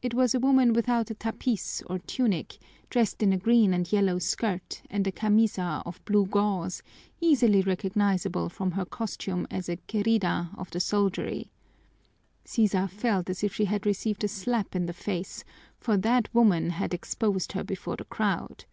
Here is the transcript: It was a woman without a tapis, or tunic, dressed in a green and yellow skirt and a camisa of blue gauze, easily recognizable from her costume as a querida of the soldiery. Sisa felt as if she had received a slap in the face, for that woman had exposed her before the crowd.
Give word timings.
It 0.00 0.14
was 0.14 0.34
a 0.34 0.40
woman 0.40 0.72
without 0.72 1.10
a 1.10 1.14
tapis, 1.14 1.82
or 1.82 1.98
tunic, 1.98 2.56
dressed 2.88 3.22
in 3.22 3.30
a 3.30 3.36
green 3.36 3.74
and 3.74 3.92
yellow 3.92 4.18
skirt 4.18 4.80
and 4.88 5.06
a 5.06 5.12
camisa 5.12 5.82
of 5.84 6.02
blue 6.06 6.24
gauze, 6.24 6.82
easily 7.20 7.60
recognizable 7.60 8.48
from 8.48 8.70
her 8.70 8.86
costume 8.86 9.46
as 9.50 9.68
a 9.68 9.76
querida 9.76 10.48
of 10.56 10.70
the 10.70 10.80
soldiery. 10.80 11.50
Sisa 12.46 12.88
felt 12.88 13.28
as 13.28 13.44
if 13.44 13.52
she 13.54 13.66
had 13.66 13.84
received 13.84 14.24
a 14.24 14.28
slap 14.28 14.74
in 14.74 14.86
the 14.86 14.94
face, 14.94 15.44
for 15.76 15.98
that 15.98 16.34
woman 16.34 16.70
had 16.70 16.94
exposed 16.94 17.52
her 17.52 17.62
before 17.62 17.96
the 17.96 18.06
crowd. 18.06 18.64